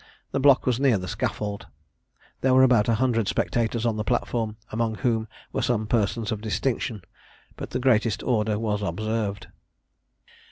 [0.31, 1.67] The block was near the scaffold.
[2.41, 6.41] There were about a hundred spectators on the platform, among whom were some persons of
[6.41, 7.03] distinction,
[7.55, 9.49] but the greatest order was observed.